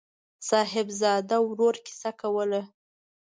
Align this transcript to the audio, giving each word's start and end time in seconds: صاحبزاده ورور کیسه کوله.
صاحبزاده 0.49 1.37
ورور 1.49 1.75
کیسه 1.85 2.11
کوله. 2.21 2.61